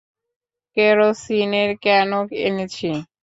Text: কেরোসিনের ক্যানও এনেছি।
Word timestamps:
কেরোসিনের 0.77 1.69
ক্যানও 1.83 2.21
এনেছি। 2.47 2.89